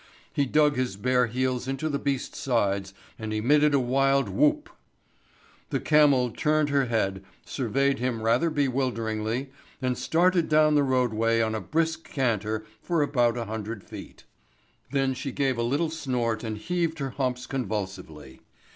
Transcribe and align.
He 0.33 0.47
dug 0.47 0.77
his 0.77 0.95
bare 0.97 1.27
heels 1.27 1.67
into 1.67 1.87
the 1.87 1.99
beast's 1.99 2.39
sides 2.39 2.91
and 3.19 3.31
emitted 3.31 3.75
a 3.75 3.79
wild 3.79 4.29
whoop. 4.29 4.67
The 5.69 5.79
camel 5.79 6.31
turned 6.31 6.69
her 6.69 6.85
head, 6.85 7.23
surveyed 7.45 7.99
him 7.99 8.23
rather 8.23 8.49
bewilderingly 8.49 9.51
and 9.79 9.95
started 9.95 10.49
down 10.49 10.73
the 10.73 10.81
roadway 10.81 11.39
on 11.39 11.53
a 11.53 11.61
brisk 11.61 12.09
canter 12.11 12.65
for 12.81 13.03
about 13.03 13.37
a 13.37 13.45
hundred 13.45 13.83
feet. 13.83 14.23
Then 14.91 15.13
she 15.13 15.31
gave 15.31 15.59
a 15.59 15.61
little 15.61 15.91
snort 15.91 16.43
and 16.43 16.57
heaved 16.57 16.97
her 16.97 17.11
humps 17.11 17.45
convulsively. 17.45 18.41